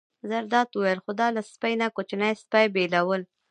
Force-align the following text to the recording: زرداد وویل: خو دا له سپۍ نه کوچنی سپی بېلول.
زرداد 0.29 0.69
وویل: 0.71 0.99
خو 1.03 1.11
دا 1.19 1.27
له 1.35 1.41
سپۍ 1.53 1.73
نه 1.81 1.87
کوچنی 1.95 2.31
سپی 2.41 2.65
بېلول. 2.73 3.21